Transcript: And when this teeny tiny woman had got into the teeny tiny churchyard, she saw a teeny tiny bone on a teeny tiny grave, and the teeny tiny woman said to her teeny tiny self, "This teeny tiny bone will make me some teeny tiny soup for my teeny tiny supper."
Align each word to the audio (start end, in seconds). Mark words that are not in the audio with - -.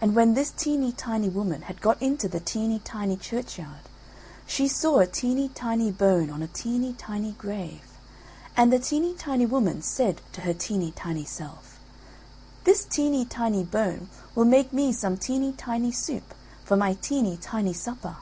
And 0.00 0.14
when 0.16 0.32
this 0.32 0.50
teeny 0.50 0.92
tiny 0.92 1.28
woman 1.28 1.60
had 1.68 1.82
got 1.82 2.00
into 2.00 2.26
the 2.26 2.40
teeny 2.40 2.78
tiny 2.78 3.18
churchyard, 3.18 3.82
she 4.46 4.66
saw 4.66 4.98
a 4.98 5.06
teeny 5.06 5.50
tiny 5.50 5.90
bone 5.90 6.30
on 6.30 6.40
a 6.42 6.46
teeny 6.46 6.94
tiny 6.94 7.32
grave, 7.32 7.82
and 8.56 8.72
the 8.72 8.78
teeny 8.78 9.12
tiny 9.12 9.44
woman 9.44 9.82
said 9.82 10.22
to 10.32 10.40
her 10.40 10.54
teeny 10.54 10.90
tiny 10.90 11.26
self, 11.26 11.78
"This 12.64 12.86
teeny 12.86 13.26
tiny 13.26 13.62
bone 13.62 14.08
will 14.34 14.46
make 14.46 14.72
me 14.72 14.90
some 14.90 15.18
teeny 15.18 15.52
tiny 15.52 15.90
soup 15.92 16.32
for 16.64 16.78
my 16.78 16.94
teeny 16.94 17.36
tiny 17.36 17.74
supper." 17.74 18.16